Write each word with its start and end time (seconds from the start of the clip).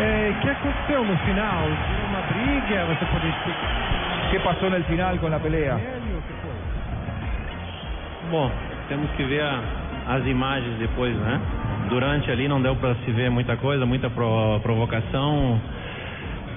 É, 0.00 0.30
o 0.30 0.40
que 0.40 0.48
aconteceu 0.48 1.04
no 1.04 1.16
final? 1.18 1.64
Uma 2.08 2.20
briga? 2.32 2.84
Você 2.86 3.04
pode 3.06 3.26
explicar? 3.28 4.26
O 4.26 4.30
que 4.30 4.38
passou 4.40 4.70
no 4.70 4.82
final 4.84 5.16
com 5.18 5.34
a 5.34 5.40
pelea? 5.40 5.78
Bom, 8.30 8.50
temos 8.88 9.10
que 9.12 9.24
ver 9.24 9.42
a, 9.42 9.60
as 10.08 10.26
imagens 10.26 10.78
depois, 10.78 11.14
né? 11.16 11.40
Durante 11.88 12.30
ali 12.30 12.46
não 12.46 12.60
deu 12.60 12.76
para 12.76 12.94
se 12.96 13.10
ver 13.10 13.30
muita 13.30 13.56
coisa, 13.56 13.86
muita 13.86 14.10
pro, 14.10 14.60
provocação. 14.62 15.58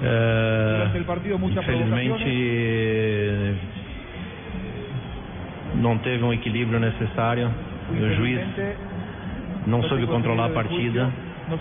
É, 0.04 0.78
Durante 0.78 0.98
el 0.98 1.06
partido, 1.06 1.40
infelizmente 1.44 3.56
não 5.76 5.98
teve 6.00 6.24
um 6.24 6.34
equilíbrio 6.34 6.80
necessário. 6.80 7.50
O 7.90 8.14
juiz 8.16 8.42
não 9.66 9.82
soube 9.84 10.06
controlar 10.08 10.48
a 10.48 10.50
partida. 10.50 11.10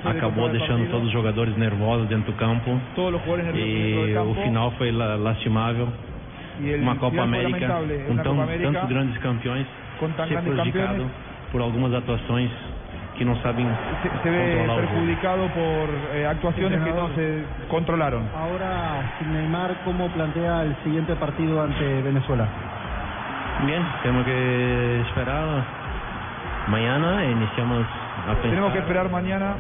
Acabou 0.05 0.49
deixando 0.49 0.91
todos 0.91 1.07
os 1.07 1.13
jogadores 1.13 1.57
nervosos 1.57 2.09
dentro 2.09 2.33
do 2.33 2.39
campo. 2.39 2.81
Todos 2.95 3.21
os 3.21 3.27
jogadores 3.27 3.55
nerviosos 3.55 4.07
dentro 4.07 4.25
E 4.25 4.41
o 4.41 4.45
final 4.45 4.71
foi 4.73 4.93
la- 4.93 5.17
lastimável. 5.17 5.89
Uma 6.83 6.97
Copa 6.97 7.23
América 7.23 7.69
com 8.07 8.17
tão, 8.19 8.37
tantos 8.37 8.89
grandes 8.89 9.17
campeões 9.19 9.67
ser 10.29 10.39
prejudicado 10.43 11.07
por 11.53 11.61
algumas 11.63 11.93
atuações 11.95 12.51
que 13.17 13.25
não 13.25 13.37
sabem 13.37 13.67
se, 14.03 14.09
se 14.23 14.29
ve 14.31 14.63
o 14.63 14.67
jogo. 14.67 14.81
perjudicado 14.81 15.43
por 15.51 16.17
eh, 16.17 16.27
actuaciones 16.27 16.83
que 16.83 16.91
no 16.91 17.09
se 17.15 17.45
controlaron. 17.69 18.23
Ahora, 18.35 19.13
sin 19.19 19.33
Neymar, 19.33 19.75
¿cómo 19.85 20.09
plantea 20.09 20.63
el 20.63 20.75
siguiente 20.85 21.15
partido 21.17 21.63
ante 21.63 22.03
Venezuela? 22.03 22.47
Bien, 23.67 23.83
temos 24.03 24.25
que 24.25 25.01
esperar. 25.07 25.65
Mañana 26.69 27.25
iniciamos 27.25 27.85
Tenemos 28.43 28.73
que 28.73 28.79
esperar 28.79 29.09
mañana. 29.11 29.55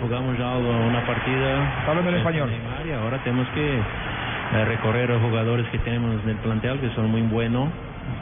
Jugamos 0.00 0.36
já 0.36 0.56
uma 0.56 1.00
partida. 1.06 1.78
Está 1.78 1.90
hablando 1.90 2.10
en 2.10 2.16
español. 2.16 2.50
Y 2.86 2.92
ahora 2.92 3.18
temos 3.24 3.46
que 3.54 3.78
eh, 3.78 4.64
recorrer 4.66 5.10
os 5.10 5.22
jogadores 5.22 5.66
que 5.68 5.78
temos 5.78 6.22
no 6.24 6.34
plantel, 6.42 6.78
que 6.78 6.90
são 6.94 7.08
muito 7.08 7.32
buenos 7.32 7.68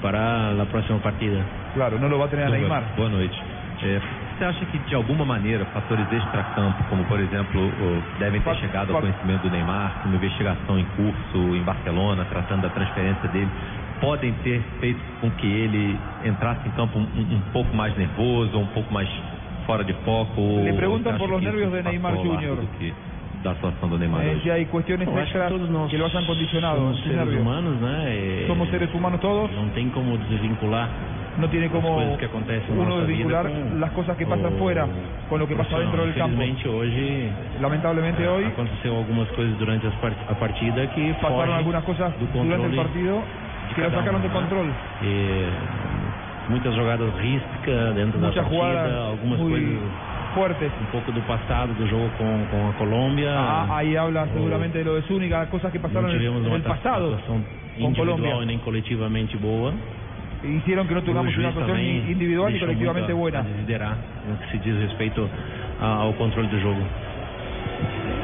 para 0.00 0.50
a 0.50 0.66
próxima 0.66 0.98
partida. 0.98 1.40
Claro, 1.74 1.98
no 1.98 2.08
lo 2.08 2.18
va 2.18 2.26
a 2.26 2.28
tener 2.28 2.50
Neymar. 2.50 2.84
Boa 2.96 3.08
noite. 3.08 3.36
É, 3.82 4.00
você 4.38 4.44
acha 4.44 4.64
que 4.66 4.78
de 4.78 4.94
alguma 4.94 5.24
maneira 5.24 5.64
fatores 5.66 6.06
extracampo, 6.12 6.84
como 6.88 7.04
por 7.04 7.18
exemplo, 7.18 7.72
devem 8.18 8.40
ter 8.40 8.54
chegado 8.56 8.94
ao 8.94 9.00
conhecimento 9.00 9.42
do 9.42 9.50
Neymar, 9.50 10.02
uma 10.04 10.16
investigação 10.16 10.78
em 10.78 10.84
curso 10.96 11.56
em 11.56 11.62
Barcelona, 11.62 12.24
tratando 12.30 12.62
da 12.62 12.68
transferência 12.68 13.28
dele, 13.28 13.50
podem 14.02 14.32
ter 14.42 14.60
feito 14.80 15.00
com 15.20 15.30
que 15.30 15.46
ele 15.46 15.96
entrasse 16.26 16.66
em 16.68 16.72
campo 16.72 16.98
um, 16.98 17.02
um- 17.02 17.40
pouco 17.52 17.74
mais 17.74 17.96
nervoso, 17.96 18.58
um 18.58 18.66
pouco 18.74 18.92
mais 18.92 19.08
fora 19.64 19.84
de 19.84 19.92
foco? 20.04 20.40
Le 20.64 20.70
ou 20.72 20.76
preguntan 20.76 21.12
você 21.12 21.18
por 21.18 21.30
los 21.30 21.40
que 21.40 21.46
isso 21.46 21.56
nervios 21.56 21.72
de 21.84 21.88
Neymar 21.88 22.14
Jr.? 22.16 22.56
do 22.56 22.66
que 22.78 22.92
da 23.44 23.52
atuação 23.52 23.88
do 23.88 23.98
Neymar 23.98 24.20
Eh, 24.26 24.34
hoje? 24.34 24.50
hay 24.50 24.64
cuestiones 24.66 25.06
Eu 25.06 25.14
que 25.14 25.20
extras 25.20 25.48
todos 25.48 25.70
nós 25.70 25.88
que 25.90 25.96
lo 25.98 26.04
hayan 26.06 26.24
condicionado. 26.26 26.78
somos 26.78 27.00
seres 27.02 27.16
nervios. 27.16 27.40
humanos, 27.42 27.80
né? 27.80 28.14
E 28.14 28.44
Somos 28.48 28.68
seres 28.70 28.92
humanos 28.92 29.20
todos. 29.20 29.50
Não 29.56 29.68
tem 29.70 29.88
como 29.90 30.18
desvincular 30.18 30.88
No 31.38 31.48
tiene 31.48 31.64
as 31.66 31.72
como 31.72 31.94
coisas 31.94 32.18
que 32.18 32.26
uno 32.72 33.00
desvincular 33.06 33.46
com 33.48 33.78
las 33.80 33.90
cosas 33.92 34.16
que 34.18 34.26
pasan 34.26 34.52
o 34.52 34.58
fuera 34.58 34.86
con 35.30 35.38
lo 35.40 35.46
que 35.48 35.54
pasa 35.56 35.78
dentro 35.78 36.04
del 36.04 36.12
campo. 36.14 36.34
Infelizmente 36.34 36.68
hoje 36.68 37.30
Lamentablemente 37.60 38.26
hoy 38.28 38.44
aconteceu 38.44 38.96
algumas 38.96 39.28
coisas 39.30 39.56
durante 39.58 39.86
as 39.86 39.94
part- 39.94 40.18
a 40.28 40.34
partida 40.34 40.86
que 40.88 41.14
pasaron 41.22 41.54
algunas 41.54 41.84
cosas 41.84 42.12
do 42.20 42.26
durante 42.26 42.52
el 42.52 42.60
controle 42.60 42.76
partido 42.76 43.22
cada 43.74 43.90
sacaron 43.90 44.18
um, 44.18 44.22
de 44.22 44.28
né? 44.28 44.34
control. 44.34 44.66
E, 45.02 45.48
muitas 46.48 46.74
jogadas 46.74 47.14
riscas 47.18 47.94
dentro 47.94 48.18
da 48.20 48.32
partida, 48.32 48.96
algumas 49.10 49.38
coisas 49.38 49.78
fuertes. 50.34 50.72
um 50.80 50.90
pouco 50.90 51.12
do 51.12 51.20
passado 51.22 51.72
do 51.74 51.86
jogo 51.86 52.10
com, 52.18 52.46
com 52.50 52.70
a 52.70 52.72
Colômbia. 52.74 53.30
Ah, 53.30 53.76
ahí 53.76 53.96
habla 53.96 54.26
seguramente 54.32 54.78
de 54.78 54.84
lo 54.84 54.94
de 54.96 55.02
Zúñiga, 55.02 55.46
cosas 55.46 55.70
que 55.70 55.78
pasaron 55.78 56.10
en, 56.10 56.22
en 56.22 56.46
uma 56.46 56.56
el 56.56 56.62
pasado 56.62 57.14
atuação 57.14 57.44
con 57.78 57.94
Colombia. 57.94 58.34
e 58.42 58.46
nem 58.46 58.58
coletivamente 58.58 59.36
boa. 59.36 59.72
Hicieron 60.42 60.88
que 60.88 60.94
no 60.94 61.02
tengamos 61.02 61.36
una 61.36 61.48
actuación 61.48 61.76
ni 61.76 62.10
individual 62.10 62.50
deixou 62.50 62.66
colectivamente 62.66 63.12
buena. 63.12 63.40
a 63.40 63.42
desiderar 63.42 63.96
no 64.28 64.36
que 64.38 64.50
se 64.50 64.58
diz 64.58 64.76
respeito 64.80 65.28
ao 65.80 66.12
controle 66.14 66.48
do 66.48 66.58
jogo. 66.60 66.82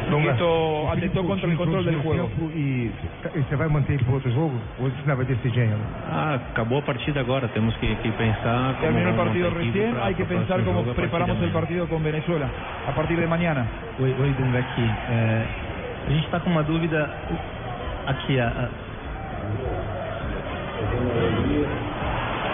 Y 0.08 0.28
esto 0.28 0.91
atentó 0.91 1.24
contra 1.24 1.50
el 1.50 1.56
control 1.56 1.84
del 1.84 2.02
juego. 2.02 2.30
E 2.54 2.92
você 3.34 3.56
vai 3.56 3.69
manter 3.69 4.02
para 4.04 4.14
outro 4.14 4.30
jogo? 4.30 4.58
Ou 4.78 4.88
você 4.91 5.14
vai 5.14 5.26
decidir 5.26 5.60
ainda? 5.60 5.76
Ah, 6.10 6.34
acabou 6.50 6.78
a 6.78 6.82
partida 6.82 7.20
agora, 7.20 7.48
temos 7.48 7.76
que, 7.76 7.94
que 7.96 8.10
pensar 8.12 8.74
como 8.80 8.98
el 8.98 9.04
vamos 9.04 9.16
partido 9.16 9.50
recién, 9.50 9.94
pra- 9.94 10.06
hay 10.06 10.14
que 10.14 10.24
pensar 10.24 10.62
jogo 10.64 10.84
partir 10.94 11.02
preparamos 11.02 11.36
amanhã. 11.36 11.52
partido 11.52 11.88
con 11.88 12.02
Venezuela 12.02 12.50
a 12.86 12.92
partir 12.92 13.18
de 13.18 13.26
mañana. 13.26 13.66
Oi, 13.98 14.14
oi 14.18 14.32
aqui. 14.58 14.91
É, 15.10 15.47
a 16.06 16.10
gente 16.10 16.24
está 16.24 16.41
com 16.41 16.50
uma 16.50 16.62
dúvida 16.62 17.10
aqui. 18.06 18.41
A, 18.41 18.47
a- 18.48 18.70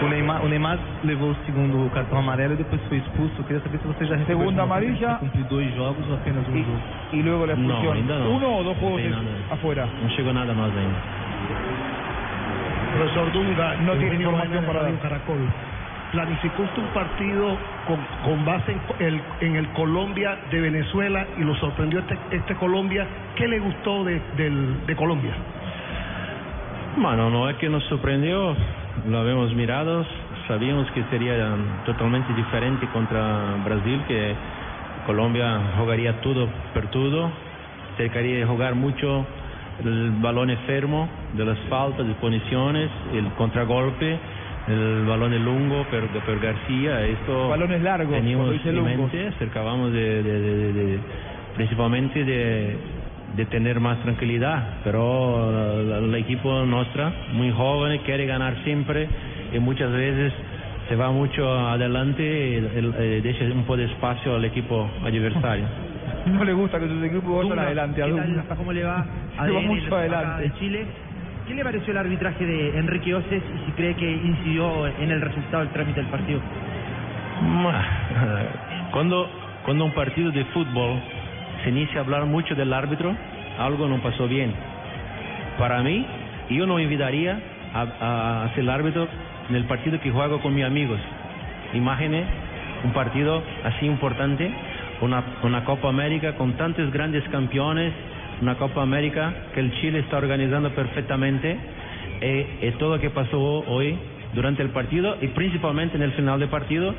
O, 0.01 0.07
Neymar, 0.09 0.43
o 0.43 0.47
Neymar 0.49 0.77
levou 1.03 1.31
o 1.31 1.35
segundo 1.45 1.89
cartão 1.91 2.19
amarelo 2.19 2.53
e 2.53 2.57
depois 2.57 2.81
foi 2.89 2.97
expulso. 2.97 3.33
Eu 3.39 3.43
queria 3.45 3.61
saber 3.61 3.79
se 3.79 3.87
você 3.87 4.05
já 4.05 4.15
recebeu 4.15 4.39
Segunda 4.39 4.63
amarilla. 4.63 5.13
de 5.13 5.19
cumprir 5.19 5.43
dois 5.45 5.73
jogos 5.73 6.05
ou 6.09 6.15
apenas 6.15 6.47
um 6.49 6.55
Y, 6.55 6.63
jogo. 6.63 6.79
y 7.13 7.21
luego 7.23 7.45
la 7.45 7.53
expulsión. 7.53 7.85
No, 7.85 7.91
ainda 7.93 8.19
no. 8.19 8.29
Uno 8.35 8.57
o 8.57 8.63
dos 8.63 8.77
juegos 8.77 9.01
Tem 9.01 9.09
es- 9.09 9.15
nada. 9.15 9.29
afuera. 9.51 9.87
Não 10.01 10.09
chegou 10.09 10.33
nada 10.33 10.51
a 10.51 10.55
nós 10.55 10.73
ainda. 10.75 10.95
Profesor 12.97 13.29
Dunga, 13.31 13.75
No 13.81 13.93
tiene 13.97 14.15
información 14.15 14.65
para 14.65 14.83
dar. 14.83 14.93
Caracol. 14.99 15.39
¿Planificó 16.11 16.63
usted 16.63 16.81
un 16.81 16.87
partido 16.89 17.57
con, 17.87 17.99
con 18.23 18.45
base 18.45 18.71
en, 18.71 19.05
el, 19.07 19.21
en 19.41 19.55
el 19.57 19.67
Colombia 19.69 20.37
de 20.49 20.61
Venezuela 20.61 21.25
y 21.37 21.41
lo 21.43 21.55
sorprendió 21.55 21.99
este, 21.99 22.17
este 22.31 22.55
Colombia? 22.55 23.05
¿Qué 23.35 23.47
le 23.47 23.59
gustó 23.59 24.03
de, 24.05 24.21
del- 24.37 24.85
de 24.85 24.95
Colombia? 24.95 25.33
Mano, 26.97 27.29
não 27.29 27.49
é 27.49 27.53
que 27.55 27.67
nos 27.67 27.83
surpreendeu, 27.89 28.55
lo 29.03 29.19
habíamos 29.19 29.53
mirado, 29.53 30.05
sabíamos 30.47 30.89
que 30.91 31.03
seria 31.05 31.55
totalmente 31.85 32.33
diferente 32.33 32.87
contra 32.89 33.55
Brasil, 33.63 34.03
que 34.07 34.35
Colômbia 35.05 35.61
jogaria 35.77 36.21
tudo 36.21 36.49
por 36.73 36.87
tudo, 36.87 37.31
cercaria 37.97 38.45
jogar 38.47 38.73
muito 38.75 39.27
el 39.83 40.11
balón 40.21 40.49
enfermo 40.49 41.09
de 41.33 41.45
las 41.45 41.59
faltas, 41.69 42.07
de 42.07 42.13
puniciones, 42.15 42.89
el 43.13 43.25
contragolpe, 43.33 44.17
el 44.67 45.05
balón 45.05 45.31
lungo 45.43 45.83
por, 45.85 46.07
por 46.25 46.39
García, 46.39 47.05
esto 47.05 47.49
Balones 47.49 47.81
largos, 47.83 48.15
teníamos 48.15 48.49
en 48.65 48.83
mente, 48.83 49.31
cercábamos 49.37 49.91
de, 49.91 50.23
de- 50.23 50.39
de- 50.39 50.73
de- 50.73 50.73
de- 50.73 50.99
principalmente 51.55 52.23
de, 52.25 52.77
de 53.35 53.45
tener 53.45 53.79
más 53.79 53.97
tranquilidad, 54.03 54.79
pero 54.83 55.83
la- 55.83 55.97
el 55.99 56.15
equipo 56.15 56.65
nuestra, 56.65 57.11
muy 57.33 57.51
joven, 57.51 57.99
quiere 58.05 58.25
ganar 58.25 58.55
siempre 58.63 59.07
y 59.53 59.59
muchas 59.59 59.91
veces 59.91 60.33
se 60.89 60.95
va 60.95 61.11
mucho 61.11 61.47
adelante 61.67 62.23
y 62.23 62.55
el- 62.55 63.21
deja 63.23 63.45
un 63.45 63.61
poco 63.63 63.77
de 63.77 63.85
espacio 63.85 64.35
al 64.35 64.45
equipo 64.45 64.89
adversario. 65.03 65.65
No 66.25 66.43
le 66.43 66.53
gusta 66.53 66.79
que 66.79 66.87
sus 66.87 67.03
equipos 67.03 67.47
vayan 67.47 67.59
adelante 67.65 68.01
a. 68.01 68.07
¿Cómo 68.55 68.73
le 68.73 68.83
va? 68.83 69.05
Se 69.35 69.51
va 69.51 69.59
ADN, 69.59 69.67
mucho 69.67 69.95
adelante. 69.95 70.41
de 70.43 70.53
Chile. 70.55 70.85
¿Qué 71.47 71.53
le 71.53 71.63
pareció 71.63 71.91
el 71.91 71.97
arbitraje 71.99 72.43
de 72.45 72.79
Enrique 72.79 73.13
Oces 73.13 73.43
y 73.43 73.65
si 73.67 73.71
cree 73.73 73.93
que 73.93 74.11
incidió 74.11 74.87
en 74.87 75.11
el 75.11 75.21
resultado 75.21 75.63
del 75.63 75.71
trámite 75.71 76.01
del 76.01 76.09
partido? 76.09 76.39
Cuando, 78.91 79.29
cuando 79.65 79.85
un 79.85 79.91
partido 79.93 80.31
de 80.31 80.45
fútbol 80.45 80.99
se 81.65 81.71
inicia 81.71 81.97
a 81.97 82.03
hablar 82.03 82.25
mucho 82.27 82.53
del 82.53 82.71
árbitro, 82.71 83.13
algo 83.57 83.87
no 83.87 83.97
pasó 83.97 84.27
bien. 84.27 84.53
Para 85.57 85.81
mí, 85.81 86.05
yo 86.51 86.67
no 86.67 86.79
invitaría 86.79 87.39
a, 87.73 88.47
ser 88.53 88.69
árbitro 88.69 89.07
en 89.49 89.55
el 89.55 89.63
partido 89.65 89.99
que 89.99 90.11
juego 90.11 90.39
con 90.41 90.53
mis 90.53 90.63
amigos. 90.63 90.99
Imagine 91.73 92.23
un 92.83 92.91
partido 92.91 93.41
así 93.63 93.87
importante, 93.87 94.49
una, 95.01 95.23
una 95.41 95.65
Copa 95.65 95.89
América 95.89 96.35
con 96.35 96.53
tantos 96.53 96.91
grandes 96.91 97.23
campeones, 97.29 97.91
una 98.41 98.55
Copa 98.55 98.83
América 98.83 99.33
que 99.55 99.59
el 99.59 99.73
Chile 99.81 99.99
está 99.99 100.17
organizando 100.17 100.69
perfectamente, 100.69 101.57
eh, 102.21 102.59
eh, 102.61 102.75
todo 102.77 102.95
lo 102.97 103.01
que 103.01 103.09
pasó 103.09 103.39
hoy 103.41 103.97
durante 104.35 104.61
el 104.61 104.69
partido 104.69 105.17
y 105.19 105.29
principalmente 105.29 105.97
en 105.97 106.03
el 106.03 106.11
final 106.11 106.39
del 106.39 106.49
partido, 106.49 106.93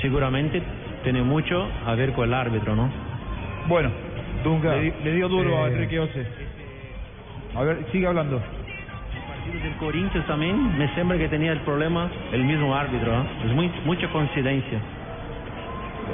seguramente 0.00 0.62
tiene 1.02 1.22
mucho 1.22 1.68
a 1.84 1.96
ver 1.96 2.12
con 2.12 2.28
el 2.28 2.34
árbitro, 2.34 2.76
¿no? 2.76 2.88
Bueno, 3.68 3.90
Dunga, 4.42 4.74
le, 4.76 4.92
le 5.02 5.12
dio 5.12 5.28
duro 5.28 5.62
a 5.62 5.68
eh, 5.68 5.72
Enrique 5.72 5.98
Oces. 5.98 6.26
A 7.54 7.62
ver, 7.62 7.84
sigue 7.92 8.06
hablando. 8.06 8.40
partido 9.42 9.60
del 9.62 9.74
Corinthians 9.76 10.26
también 10.26 10.78
me 10.78 10.88
sembra 10.94 11.18
que 11.18 11.28
tenía 11.28 11.52
el 11.52 11.60
problema 11.60 12.10
el 12.32 12.44
mismo 12.44 12.74
árbitro, 12.74 13.12
¿no? 13.12 13.26
es 13.44 13.54
muy, 13.54 13.70
mucha 13.84 14.08
coincidencia. 14.08 14.78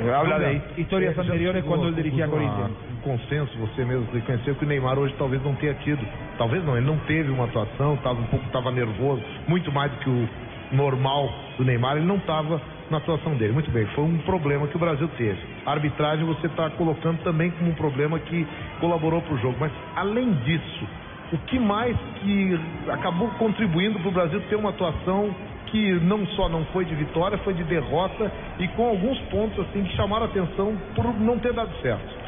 Eh, 0.01 0.13
habla 0.15 0.39
de 0.39 0.57
eh, 0.57 1.15
já 1.15 1.23
anteriores 1.23 1.65
quando 1.65 1.87
a 1.87 1.89
ele 1.89 1.97
dirigia 1.97 2.27
a 2.27 2.29
Corinthians. 2.29 2.71
Um 2.93 3.01
consenso, 3.01 3.59
você 3.59 3.85
mesmo 3.85 4.07
reconheceu 4.13 4.55
que 4.55 4.65
o 4.65 4.69
Neymar 4.69 4.99
hoje 4.99 5.15
talvez 5.19 5.43
não 5.43 5.55
tenha 5.55 5.75
tido. 5.75 6.01
Talvez 6.37 6.65
não, 6.65 6.77
ele 6.77 6.87
não 6.87 6.99
teve 6.99 7.31
uma 7.31 7.45
atuação, 7.45 7.95
estava 7.95 8.21
um 8.21 8.25
pouco, 8.25 8.47
estava 8.47 8.71
nervoso, 8.71 9.23
muito 9.47 9.73
mais 9.73 9.91
do 9.91 9.99
que 9.99 10.11
o 10.11 10.29
normal 10.73 11.33
do 11.57 11.65
Neymar. 11.65 11.97
Ele 11.97 12.07
não 12.07 12.17
estava 12.17 12.61
na 12.91 12.99
atuação 12.99 13.35
dele. 13.35 13.53
Muito 13.53 13.71
bem, 13.71 13.87
foi 13.87 14.05
um 14.05 14.19
problema 14.19 14.67
que 14.67 14.77
o 14.77 14.79
Brasil 14.79 15.09
teve. 15.17 15.39
A 15.67 15.73
arbitragem 15.73 16.25
você 16.25 16.47
está 16.47 16.71
colocando 16.71 17.23
também 17.23 17.51
como 17.51 17.71
um 17.71 17.75
problema 17.75 18.19
que 18.19 18.47
colaborou 18.81 19.23
para 19.23 19.35
o 19.35 19.39
jogo. 19.39 19.57
Mas 19.59 19.73
além 19.97 20.33
disso, 20.45 20.89
o 21.33 21.39
que 21.39 21.59
mais 21.59 21.97
que 22.21 22.59
acabou 22.89 23.29
contribuindo 23.39 23.99
para 23.99 24.09
o 24.09 24.13
Brasil 24.13 24.41
ter 24.49 24.57
uma 24.57 24.71
atuação 24.71 25.35
que 25.67 25.93
não 26.01 26.27
só 26.29 26.49
não 26.49 26.65
foi 26.67 26.85
de 26.85 26.95
vitória, 26.95 27.37
foi 27.39 27.53
de 27.53 27.63
derrota 27.65 28.33
e 28.59 28.67
com 28.69 28.87
alguns 28.87 29.19
pontos 29.31 29.59
assim 29.67 29.85
que 29.85 29.95
chamaram 29.95 30.25
atenção 30.25 30.75
por 30.95 31.05
não 31.21 31.39
ter 31.39 31.53
dado 31.53 31.71
certo. 31.83 32.28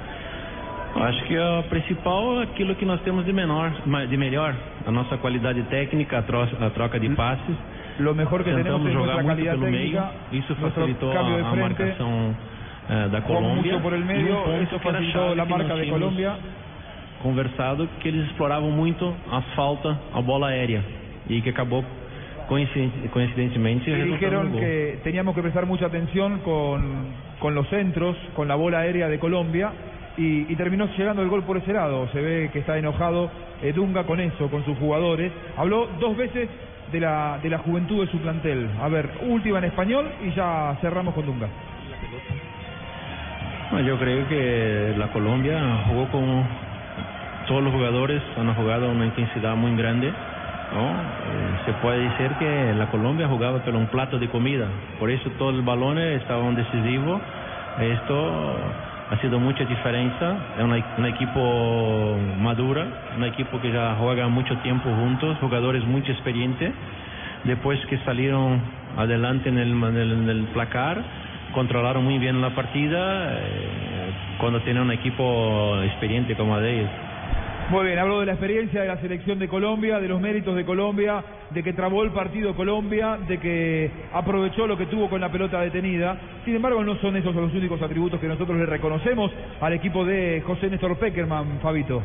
Acho 1.01 1.25
que 1.25 1.39
o 1.39 1.63
principal 1.65 2.41
é 2.41 2.45
aquilo 2.45 2.75
que 2.75 2.85
nós 2.85 3.01
temos 3.03 3.25
de 3.25 3.33
menor, 3.33 3.71
de 4.09 4.17
melhor, 4.17 4.55
a 4.87 4.91
nossa 4.91 5.17
qualidade 5.17 5.63
técnica, 5.65 6.19
a, 6.19 6.23
tro 6.23 6.43
a 6.43 6.71
troca 6.71 7.01
de 7.01 7.09
passes. 7.11 7.57
Lo 7.99 8.15
mejor 8.15 8.45
que 8.45 8.51
Tentamos 8.51 8.83
tenemos 8.83 8.93
jogar 8.93 9.23
muito 9.23 9.43
pelo 9.43 9.65
técnica, 9.65 10.11
meio, 10.31 10.43
isso 10.43 10.55
facilitou 10.57 11.11
a, 11.11 11.23
de 11.23 11.41
a 11.41 11.45
frente, 11.51 11.61
marcação 11.61 12.37
eh, 12.89 13.09
da 13.09 13.21
Colômbia. 13.23 13.79
por 13.81 13.93
el 13.93 14.01
e 14.01 14.03
um 14.03 14.07
medio, 14.07 14.37
facilitó 14.79 15.13
chave 15.13 15.35
la 15.37 15.45
que 15.47 15.51
marca 15.53 15.75
de 15.77 15.87
Colombia. 15.91 16.33
Conversado 17.23 17.89
que 18.01 18.09
eles 18.09 18.27
exploravam 18.29 18.71
muito 18.71 19.15
a 19.31 19.43
falta, 19.55 19.99
a 20.15 20.21
bola 20.23 20.49
aérea 20.49 20.83
e 21.29 21.41
que 21.43 21.51
acabou 21.51 21.85
coinciden- 22.49 23.09
coincidentemente 23.11 23.91
Y 23.91 24.03
dijeron 24.05 24.53
que 24.53 24.99
teníamos 25.05 25.35
que 25.35 25.43
prestar 25.43 25.67
mucha 25.67 25.87
atención 25.87 26.39
con, 26.39 26.81
con 27.39 27.55
los 27.55 27.69
centros, 27.69 28.17
con 28.35 28.49
la 28.49 28.55
bola 28.55 28.79
aérea 28.81 29.09
de 29.09 29.19
Colombia 29.19 29.71
y, 30.17 30.53
y 30.53 30.57
terminó 30.57 30.87
llegando 30.97 31.23
el 31.23 31.29
gol 31.29 31.45
por 31.45 31.57
ese 31.57 31.73
lado. 31.73 32.09
Se 32.13 32.21
ve 32.21 32.51
que 32.53 32.61
está 32.61 32.79
enojado 32.79 33.31
eh, 33.63 33.73
Dunga 33.73 34.05
con 34.05 34.21
eso, 34.21 34.49
con 34.51 34.65
sus 34.65 34.77
jugadores. 34.79 35.33
Habló 35.57 35.89
dos 35.99 36.17
veces 36.17 36.49
de 36.93 37.01
la, 37.01 37.39
de 37.43 37.49
la 37.49 37.59
juventud 37.59 38.05
de 38.05 38.11
su 38.11 38.19
plantel. 38.19 38.69
A 38.81 38.89
ver, 38.89 39.09
última 39.29 39.59
en 39.59 39.65
español 39.65 40.07
y 40.25 40.33
ya 40.33 40.77
cerramos 40.81 41.15
con 41.15 41.27
Dunga. 41.27 41.49
Bueno, 43.71 43.87
Yo 43.87 43.99
creo 43.99 44.29
que 44.29 44.95
la 44.97 45.09
Colombia 45.13 45.85
jugó 45.87 46.09
con 46.09 46.45
todos 47.47 47.63
los 47.63 47.73
jugadores, 47.73 48.23
han 48.37 48.53
jugado 48.55 48.91
una 48.91 49.07
intensidad 49.07 49.55
muy 49.57 49.77
grande. 49.77 50.13
¿no? 50.73 50.91
Eh, 50.91 51.61
se 51.67 51.73
puede 51.75 51.99
decir 52.09 52.31
que 52.39 52.75
la 52.75 52.87
Colombia 52.91 53.29
jugaba 53.29 53.59
por 53.59 53.75
un 53.75 53.87
plato 53.87 54.19
de 54.19 54.29
comida, 54.29 54.67
por 54.99 55.11
eso 55.11 55.29
todos 55.39 55.55
los 55.55 55.65
balones 55.65 56.21
estaban 56.23 56.55
decisivos. 56.55 57.21
Esto 57.81 58.57
ha 59.11 59.21
sido 59.21 59.41
mucha 59.41 59.65
diferencia. 59.65 60.37
Es 60.57 60.63
un 60.99 61.07
equipo 61.07 62.19
madura, 62.39 62.87
un 63.17 63.25
equipo 63.25 63.61
que 63.61 63.73
ya 63.73 63.97
juega 63.99 64.29
mucho 64.29 64.57
tiempo 64.59 64.89
juntos, 64.95 65.37
jugadores 65.41 65.85
muy 65.85 66.01
experientes. 66.03 66.73
Después 67.45 67.79
que 67.87 67.99
salieron 67.99 68.61
adelante 68.97 69.49
en 69.49 69.59
el, 69.59 69.71
en 69.73 70.29
el- 70.29 70.45
placar, 70.53 71.03
controlaron 71.53 72.05
muy 72.05 72.19
bien 72.19 72.41
la 72.41 72.51
partida 72.51 73.33
eh, 73.33 74.11
cuando 74.39 74.61
tiene 74.61 74.81
un 74.81 74.93
equipo 74.93 75.83
experiente 75.83 76.37
como. 76.37 76.57
Muy 77.71 77.87
bien, 77.87 78.01
habló 78.01 78.19
de 78.19 78.27
la 78.27 78.33
experiencia 78.33 78.81
de 78.81 78.89
la 78.89 79.01
selección 79.01 79.39
de 79.39 79.47
Colombia, 79.47 80.01
de 80.01 80.09
los 80.09 80.21
méritos 80.21 80.57
de 80.57 80.65
Colombia, 80.65 81.23
de 81.51 81.63
que 81.63 81.73
trabó 81.73 82.03
el 82.03 82.11
partido 82.11 82.57
Colombia, 82.57 83.17
de 83.29 83.39
que 83.39 83.89
aprovechó 84.13 84.67
lo 84.67 84.77
que 84.77 84.87
tuvo 84.87 85.09
con 85.09 85.21
la 85.21 85.31
pelota 85.31 85.61
detenida. 85.61 86.19
Sin 86.45 86.57
embargo, 86.57 86.83
no 86.83 86.97
son 86.97 87.17
esos 87.17 87.33
los 87.33 87.55
únicos 87.55 87.81
atributos 87.81 88.19
que 88.19 88.27
nosotros 88.27 88.59
le 88.59 88.67
reconocemos 88.67 89.31
al 89.61 89.73
equipo 89.73 90.05
de 90.05 90.43
José 90.45 90.69
Néstor 90.69 90.99
Peckerman, 90.99 91.61
Fabito. 91.63 92.03